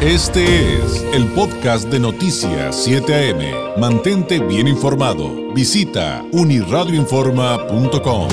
[0.00, 3.80] Este es el podcast de Noticias 7 AM.
[3.80, 5.52] Mantente bien informado.
[5.52, 8.28] Visita uniradioinforma.com.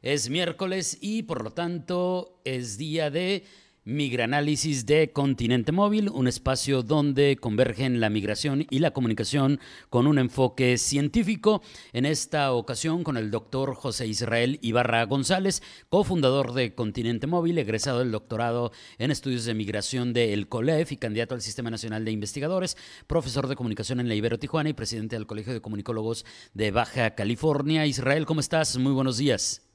[0.00, 3.44] Es miércoles y por lo tanto es día de
[3.84, 9.58] Migranálisis de Continente Móvil, un espacio donde convergen la migración y la comunicación
[9.88, 11.62] con un enfoque científico.
[11.94, 18.00] En esta ocasión con el doctor José Israel Ibarra González, cofundador de Continente Móvil, egresado
[18.00, 22.76] del doctorado en estudios de migración del COLEF y candidato al Sistema Nacional de Investigadores,
[23.06, 27.14] profesor de comunicación en la Ibero Tijuana y presidente del Colegio de Comunicólogos de Baja
[27.14, 27.86] California.
[27.86, 28.76] Israel, ¿cómo estás?
[28.76, 29.69] Muy buenos días.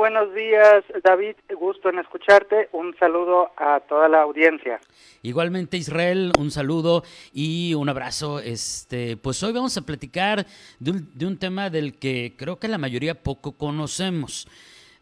[0.00, 1.36] Buenos días, David.
[1.54, 2.70] Gusto en escucharte.
[2.72, 4.80] Un saludo a toda la audiencia.
[5.20, 7.04] Igualmente, Israel, un saludo
[7.34, 8.38] y un abrazo.
[8.38, 10.46] Este, pues hoy vamos a platicar
[10.78, 14.48] de un, de un tema del que creo que la mayoría poco conocemos.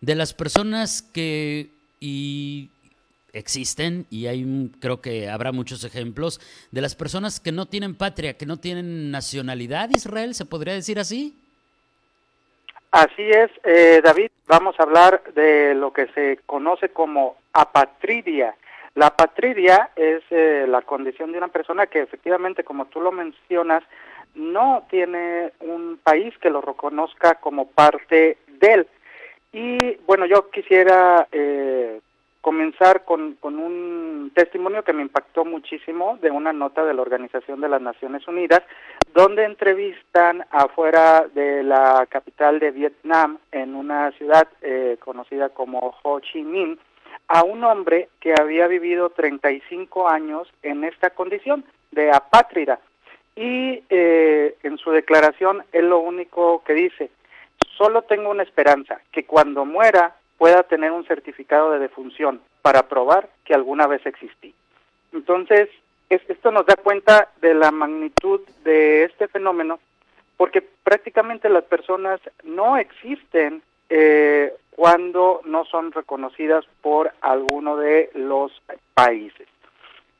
[0.00, 2.70] De las personas que y
[3.32, 6.40] existen y hay creo que habrá muchos ejemplos
[6.72, 9.90] de las personas que no tienen patria, que no tienen nacionalidad.
[9.90, 11.36] Israel, se podría decir así.
[12.90, 18.54] Así es, eh, David, vamos a hablar de lo que se conoce como apatridia.
[18.94, 23.84] La apatridia es eh, la condición de una persona que efectivamente, como tú lo mencionas,
[24.34, 28.88] no tiene un país que lo reconozca como parte de él.
[29.52, 32.00] Y bueno, yo quisiera eh,
[32.48, 37.60] comenzar con, con, un testimonio que me impactó muchísimo de una nota de la Organización
[37.60, 38.62] de las Naciones Unidas,
[39.12, 46.20] donde entrevistan afuera de la capital de Vietnam, en una ciudad eh, conocida como Ho
[46.20, 46.78] Chi Minh,
[47.28, 52.80] a un hombre que había vivido 35 años en esta condición de apátrida.
[53.36, 57.10] Y eh, en su declaración él lo único que dice,
[57.76, 63.28] solo tengo una esperanza, que cuando muera pueda tener un certificado de defunción para probar
[63.44, 64.54] que alguna vez existí.
[65.12, 65.68] Entonces,
[66.08, 69.78] esto nos da cuenta de la magnitud de este fenómeno,
[70.36, 78.52] porque prácticamente las personas no existen eh, cuando no son reconocidas por alguno de los
[78.94, 79.48] países.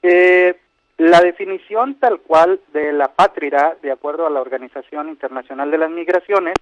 [0.03, 0.57] Eh,
[0.99, 5.91] la definición tal cual de la patria, de acuerdo a la Organización Internacional de las
[5.91, 6.55] Migraciones,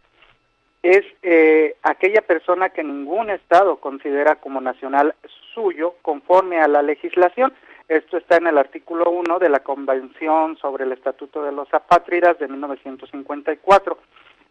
[0.86, 5.16] es eh, aquella persona que ningún Estado considera como nacional
[5.52, 7.52] suyo conforme a la legislación.
[7.88, 12.38] Esto está en el artículo 1 de la Convención sobre el Estatuto de los Apátridas
[12.38, 13.98] de 1954.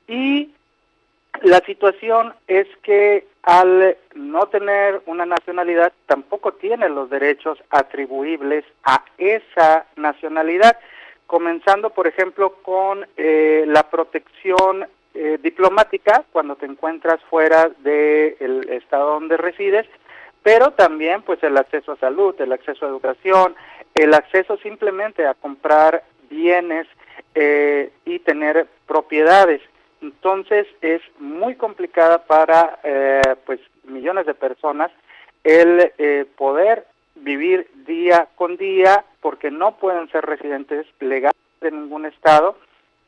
[0.10, 0.52] Y
[1.42, 9.06] la situación es que al no tener una nacionalidad tampoco tiene los derechos atribuibles a
[9.18, 10.78] esa nacionalidad,
[11.28, 14.86] comenzando por ejemplo con eh, la protección
[15.18, 19.88] eh, diplomática cuando te encuentras fuera del estado donde resides,
[20.44, 23.56] pero también pues el acceso a salud, el acceso a educación,
[23.94, 26.86] el acceso simplemente a comprar bienes
[27.34, 29.62] eh, y tener propiedades.
[30.02, 34.92] Entonces es muy complicada para eh, pues millones de personas
[35.46, 35.94] el
[36.36, 42.58] poder vivir día con día porque no pueden ser residentes legales de ningún estado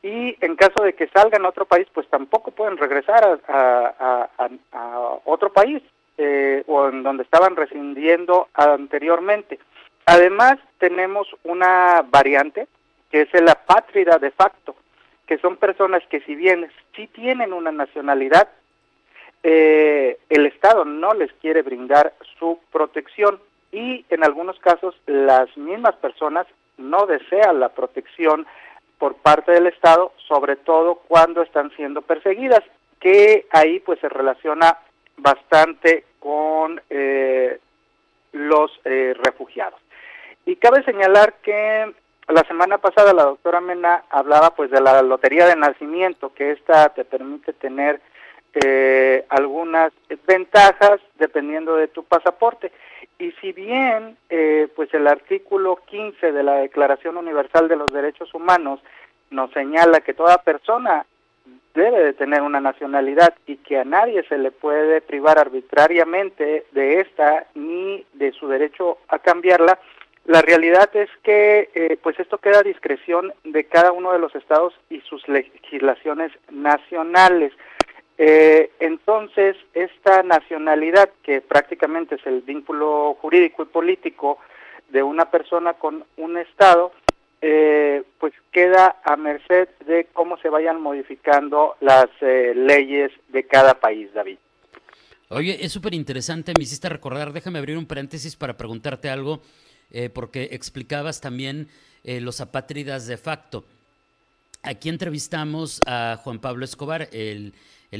[0.08, 5.52] y en caso de que salgan a otro país, pues tampoco pueden regresar a, otro
[5.52, 5.82] país
[6.16, 9.58] eh, o en donde estaban residiendo anteriormente.
[10.06, 12.66] Además, tenemos una variante
[13.10, 14.74] que es la apátrida de facto,
[15.26, 18.48] que son personas que si bien sí tienen una nacionalidad,
[19.42, 23.38] eh, el Estado no les quiere brindar su protección
[23.72, 26.46] y en algunos casos las mismas personas
[26.78, 28.46] no desean la protección
[28.98, 32.62] por parte del Estado, sobre todo cuando están siendo perseguidas,
[33.00, 34.78] que ahí pues se relaciona
[35.16, 37.58] bastante con eh,
[38.32, 39.80] los eh, refugiados.
[40.44, 41.92] Y cabe señalar que
[42.28, 46.88] la semana pasada la doctora Mena hablaba pues de la lotería de nacimiento, que esta
[46.90, 48.00] te permite tener
[48.54, 49.92] eh, algunas
[50.26, 52.72] ventajas dependiendo de tu pasaporte.
[53.18, 58.32] Y si bien eh, pues el artículo 15 de la Declaración Universal de los Derechos
[58.32, 58.80] Humanos
[59.30, 61.04] nos señala que toda persona
[61.74, 67.00] debe de tener una nacionalidad y que a nadie se le puede privar arbitrariamente de
[67.00, 69.78] esta ni de su derecho a cambiarla,
[70.28, 74.34] la realidad es que eh, pues esto queda a discreción de cada uno de los
[74.34, 77.50] estados y sus legislaciones nacionales.
[78.18, 84.38] Eh, entonces, esta nacionalidad, que prácticamente es el vínculo jurídico y político
[84.90, 86.92] de una persona con un Estado,
[87.40, 93.74] eh, pues queda a merced de cómo se vayan modificando las eh, leyes de cada
[93.74, 94.38] país, David.
[95.30, 99.42] Oye, es súper interesante, me hiciste recordar, déjame abrir un paréntesis para preguntarte algo,
[99.90, 101.68] eh, porque explicabas también
[102.02, 103.64] eh, los apátridas de facto.
[104.62, 107.52] Aquí entrevistamos a Juan Pablo Escobar, el,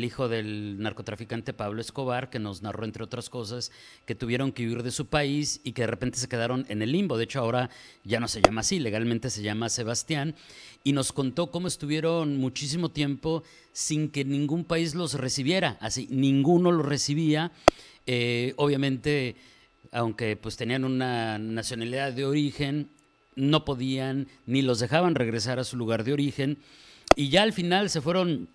[0.04, 3.72] hijo del narcotraficante Pablo Escobar, que nos narró, entre otras cosas,
[4.04, 6.92] que tuvieron que huir de su país y que de repente se quedaron en el
[6.92, 7.16] limbo.
[7.16, 7.70] De hecho, ahora
[8.04, 10.34] ya no se llama así, legalmente se llama Sebastián.
[10.84, 13.42] Y nos contó cómo estuvieron muchísimo tiempo
[13.72, 15.78] sin que ningún país los recibiera.
[15.80, 17.52] Así, ninguno los recibía.
[18.06, 19.36] Eh, obviamente,
[19.92, 22.88] aunque pues tenían una nacionalidad de origen,
[23.36, 26.58] no podían ni los dejaban regresar a su lugar de origen.
[27.16, 28.48] Y ya al final se fueron,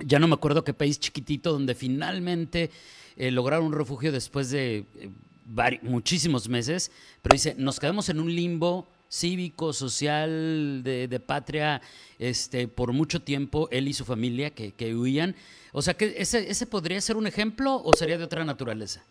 [0.00, 2.70] ya no me acuerdo qué país chiquitito, donde finalmente
[3.16, 6.90] eh, lograron un refugio después de eh, muchísimos meses.
[7.22, 11.80] Pero dice, nos quedamos en un limbo cívico, social, de, patria,
[12.18, 15.36] este, por mucho tiempo, él y su familia que, que huían.
[15.72, 19.04] O sea, que ese, ¿ese podría ser un ejemplo o sería de otra naturaleza?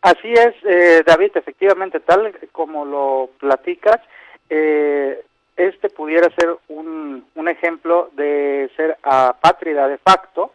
[0.00, 4.00] Así es, eh, David, efectivamente, tal como lo platicas,
[4.48, 5.24] eh,
[5.58, 10.52] este pudiera ser un, un, ejemplo de ser apátrida de facto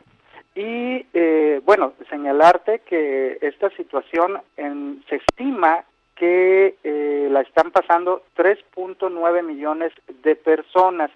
[0.55, 5.83] y, eh, bueno, señalarte que esta situación en, se estima
[6.15, 6.77] que
[7.31, 9.91] la están pasando 3.9 millones
[10.23, 11.11] de personas.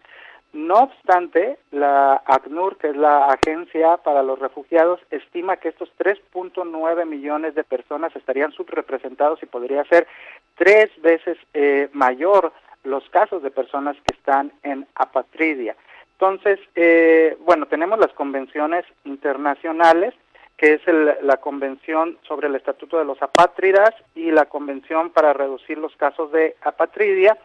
[0.54, 7.06] No obstante, la ACNUR, que es la Agencia para los Refugiados, estima que estos 3.9
[7.06, 10.08] millones de personas estarían subrepresentados y podría ser
[10.56, 12.52] tres veces eh, mayor
[12.88, 15.76] los casos de personas que están en apatridia.
[16.14, 20.14] Entonces, eh, bueno, tenemos las convenciones internacionales,
[20.58, 20.82] que es
[21.22, 26.32] la Convención sobre el Estatuto de los Apátridas y la Convención para reducir los casos
[26.32, 27.38] de apatridia,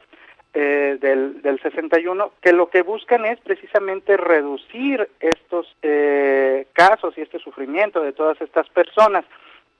[0.54, 7.22] eh, del, del 61, que lo que buscan es precisamente reducir estos eh, casos y
[7.22, 9.24] este sufrimiento de todas estas personas.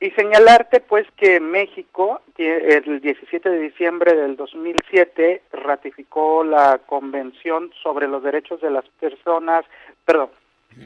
[0.03, 8.09] Y señalarte pues que México el 17 de diciembre del 2007 ratificó la Convención sobre
[8.09, 9.65] los Derechos de las Personas,
[10.05, 10.31] perdón,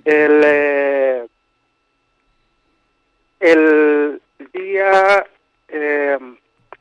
[0.05, 1.27] el, eh,
[3.41, 4.21] el
[4.53, 5.27] día,
[5.69, 6.19] eh,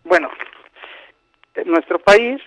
[0.04, 0.30] bueno,
[1.64, 2.42] nuestro país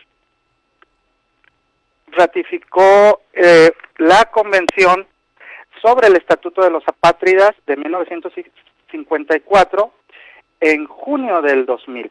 [2.09, 5.07] ratificó eh, la Convención
[5.81, 7.77] sobre el Estatuto de los Apátridas de
[8.93, 9.93] 1954
[10.61, 12.11] en junio del 2000.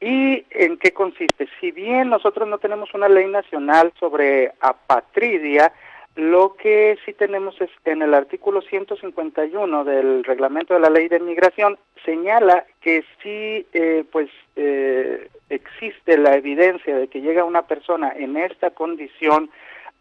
[0.00, 1.48] ¿Y en qué consiste?
[1.60, 5.72] Si bien nosotros no tenemos una ley nacional sobre apatridia,
[6.16, 11.20] lo que sí tenemos es en el artículo 151 del reglamento de la ley de
[11.20, 18.12] migración señala que sí, eh, pues eh, existe la evidencia de que llega una persona
[18.14, 19.50] en esta condición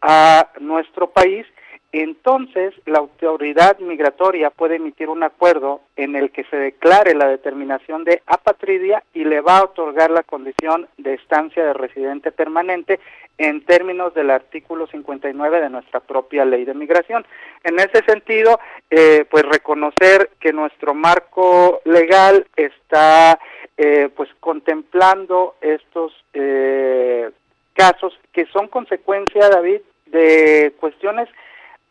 [0.01, 1.45] a nuestro país
[1.91, 8.05] entonces la autoridad migratoria puede emitir un acuerdo en el que se declare la determinación
[8.05, 12.99] de apatridia y le va a otorgar la condición de estancia de residente permanente
[13.37, 17.25] en términos del artículo 59 de nuestra propia ley de migración.
[17.63, 18.59] En ese sentido,
[18.89, 23.37] eh, pues reconocer que nuestro marco legal está
[23.77, 27.31] eh, pues contemplando estos eh,
[27.73, 31.27] casos que son consecuencia, David, de cuestiones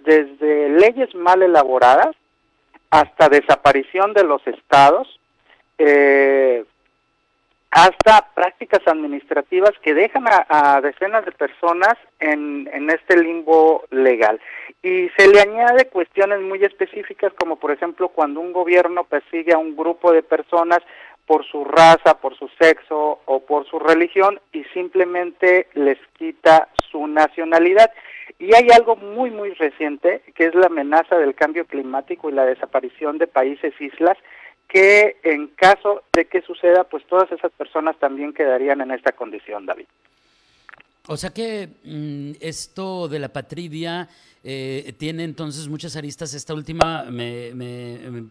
[0.04, 2.16] desde leyes mal elaboradas
[2.90, 5.20] hasta desaparición de los estados,
[5.78, 6.64] eh,
[7.70, 14.40] hasta prácticas administrativas que dejan a, decenas de personas en, en, este limbo legal.
[14.82, 19.58] Y se le añade cuestiones muy específicas como por ejemplo cuando un gobierno persigue a
[19.58, 20.80] un grupo de personas
[21.30, 27.06] por su raza, por su sexo o por su religión y simplemente les quita su
[27.06, 27.92] nacionalidad.
[28.40, 32.46] Y hay algo muy, muy reciente, que es la amenaza del cambio climático y la
[32.46, 34.16] desaparición de países islas,
[34.66, 39.66] que en caso de que suceda, pues todas esas personas también quedarían en esta condición,
[39.66, 39.84] David.
[41.06, 44.08] O sea que mm, esto de la patridia
[44.42, 46.32] eh, tiene entonces muchas aristas.
[46.32, 47.52] Esta última, me,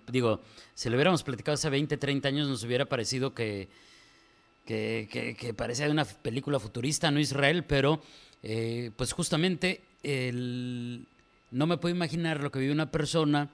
[0.07, 0.39] digo,
[0.73, 3.67] si lo hubiéramos platicado hace 20, 30 años, nos hubiera parecido que,
[4.65, 8.01] que, que, que parecía una película futurista, no Israel, pero
[8.41, 11.05] eh, pues justamente el,
[11.51, 13.49] no me puedo imaginar lo que vive una persona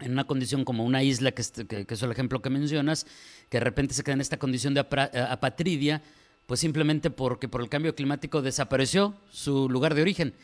[0.00, 3.06] en una condición como una isla, que, es el ejemplo que mencionas,
[3.48, 6.02] que de repente se queda en esta condición de eh, apatridia,
[6.46, 10.34] pues simplemente porque por el cambio climático desapareció su lugar de origen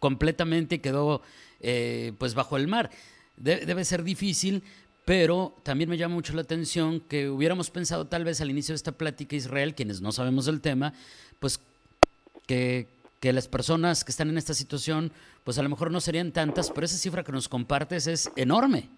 [0.00, 1.22] completamente quedó
[1.60, 2.90] eh, pues bajo el mar.
[3.36, 4.62] debe ser difícil,
[5.04, 8.76] pero también me llama mucho la atención que hubiéramos pensado tal vez al inicio de
[8.76, 10.92] esta plática Israel, quienes no sabemos del tema,
[11.40, 11.60] pues
[12.46, 12.86] que,
[13.24, 15.10] que las personas que están en esta situación,
[15.44, 18.90] pues a lo mejor no serían tantas, pero esa cifra que nos compartes es enorme.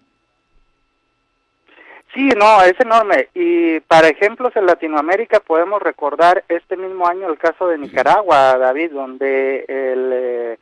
[2.13, 3.29] Sí, no, es enorme.
[3.33, 8.91] Y para ejemplos en Latinoamérica podemos recordar este mismo año el caso de Nicaragua, David,
[8.91, 10.57] donde el, eh,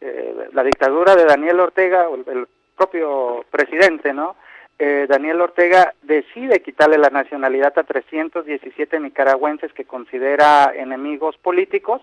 [0.00, 4.36] eh, la dictadura de Daniel Ortega, el, propio presidente, ¿no?
[4.78, 12.00] Eh, Daniel Ortega decide quitarle la nacionalidad a 317 nicaragüenses que considera enemigos políticos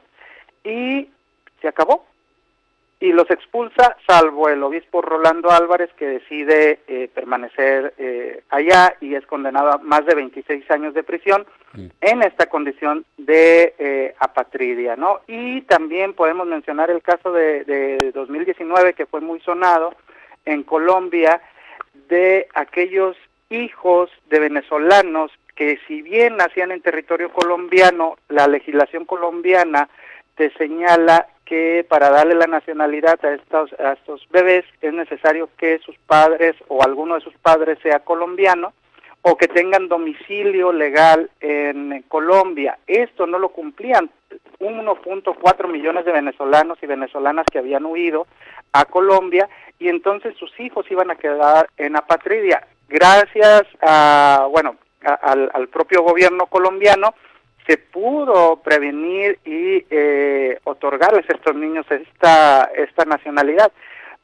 [0.64, 1.10] y
[1.62, 2.06] se acabó
[3.00, 9.14] y los expulsa, salvo el obispo Rolando Álvarez, que decide eh, permanecer eh, allá y
[9.14, 11.86] es condenado a más de 26 años de prisión mm.
[12.02, 15.22] en esta condición de eh, apatridia, ¿no?
[15.28, 19.94] Y también podemos mencionar el caso de, de 2019, que fue muy sonado
[20.46, 21.40] en Colombia,
[22.10, 23.16] de aquellos
[23.50, 29.90] hijos de venezolanos que si bien nacían en territorio colombiano, la legislación colombiana
[30.38, 35.80] te señala que para darle la nacionalidad a estos, a estos bebés es necesario que
[35.80, 38.74] sus padres o alguno de sus padres sea colombiano
[39.22, 42.78] o que tengan domicilio legal en Colombia.
[42.86, 44.10] Esto no lo cumplían
[44.60, 48.28] 1.4 millones de venezolanos y venezolanas que habían huido
[48.74, 52.66] a Colombia y entonces sus hijos iban a quedar en apatridia.
[52.90, 57.14] Gracias a, bueno, al, al propio gobierno colombiano,
[57.68, 63.72] se pudo prevenir y eh, otorgarles a estos niños esta, esta nacionalidad.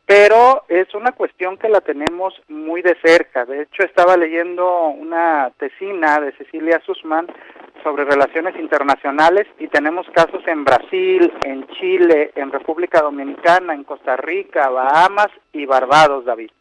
[0.06, 3.46] Pero es una cuestión que la tenemos muy de cerca.
[3.46, 7.28] De hecho, estaba leyendo una tesina de Cecilia Sussman
[7.84, 14.18] sobre relaciones internacionales y tenemos casos en Brasil, en Chile, en República Dominicana, en Costa
[14.18, 16.52] Rica, Bahamas y Barbados, David.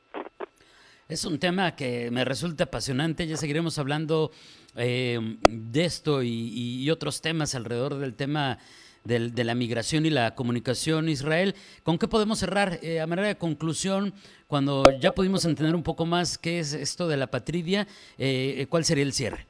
[1.08, 4.30] Es un tema que me resulta apasionante, ya seguiremos hablando
[4.76, 8.58] eh, de esto y, otros temas alrededor del tema
[9.04, 11.54] de la migración y la comunicación Israel.
[11.82, 14.12] ¿Con qué podemos cerrar eh, a manera de conclusión
[14.46, 17.86] cuando ya pudimos entender un poco más qué es esto de la patridia?
[18.18, 19.46] Eh, ¿Cuál sería el cierre?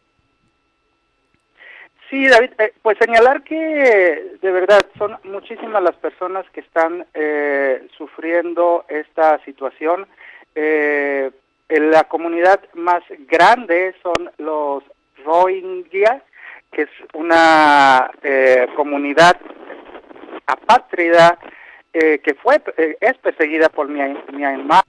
[2.08, 2.50] Sí, David,
[2.82, 7.06] pues señalar que de verdad son muchísimas las personas que están
[7.96, 10.06] sufriendo esta situación.
[10.54, 11.30] Eh,
[11.68, 14.84] la comunidad más grande son los
[15.24, 16.22] Rohingya,
[16.70, 19.36] que es una eh, comunidad
[20.46, 21.38] apátrida
[21.92, 24.84] eh, que fue eh, es perseguida por Myanmar,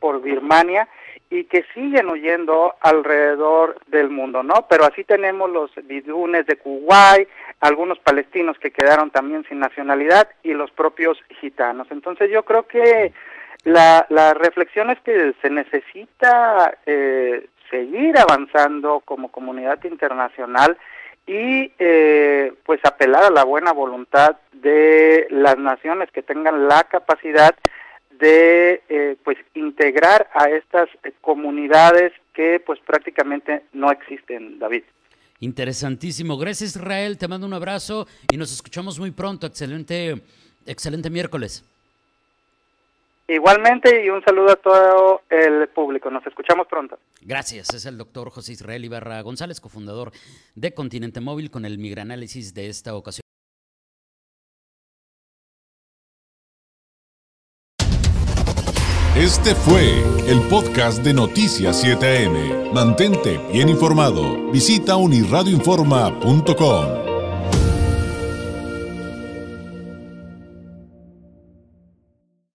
[0.00, 0.88] por Birmania
[1.28, 4.66] y que siguen huyendo alrededor del mundo, ¿no?
[4.68, 7.28] Pero así tenemos los bidunes de Kuwait,
[7.60, 11.88] algunos palestinos que quedaron también sin nacionalidad y los propios gitanos.
[11.90, 13.12] Entonces yo creo que
[13.64, 20.76] la, la reflexión es que se necesita eh, seguir avanzando como comunidad internacional
[21.26, 27.54] y eh, pues apelar a la buena voluntad de las naciones que tengan la capacidad
[28.10, 30.88] de eh, pues integrar a estas
[31.20, 34.84] comunidades que pues prácticamente no existen, David.
[35.40, 36.38] Interesantísimo.
[36.38, 39.46] Gracias Israel, te mando un abrazo y nos escuchamos muy pronto.
[39.46, 40.22] Excelente,
[40.64, 41.64] excelente miércoles.
[43.28, 46.10] Igualmente y un saludo a todo el público.
[46.10, 46.98] Nos escuchamos pronto.
[47.22, 47.74] Gracias.
[47.74, 50.12] Es el doctor José Israel Ibarra González, cofundador
[50.54, 53.22] de Continente Móvil, con el migranálisis de esta ocasión.
[59.16, 62.70] Este fue el podcast de Noticias 7am.
[62.72, 64.50] Mantente bien informado.
[64.52, 67.05] Visita unirradioinforma.com.